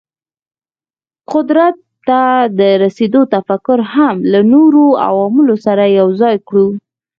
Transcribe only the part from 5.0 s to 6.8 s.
عواملو سره یو ځای کړو.